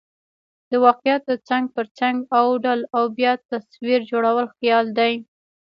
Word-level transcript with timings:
د 0.71 0.73
واقعاتو 0.85 1.33
څنګ 1.49 1.65
پر 1.75 1.87
څنګ 1.99 2.15
اوډل 2.39 2.79
او 2.95 3.03
بیا 3.17 3.31
تصویر 3.51 3.99
جوړل 4.11 4.37
خیال 4.55 4.85
دئ. 4.99 5.13